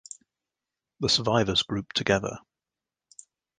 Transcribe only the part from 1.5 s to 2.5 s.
grouped together.